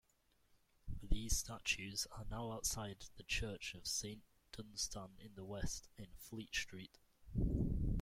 These 1.03 1.37
statues 1.37 2.07
are 2.11 2.25
now 2.27 2.53
outside 2.53 3.05
the 3.17 3.21
church 3.23 3.75
of 3.75 3.85
Saint 3.85 4.23
Dunstan-in-the-West, 4.51 5.89
in 5.95 6.07
Fleet 6.15 6.55
Street. 6.55 6.97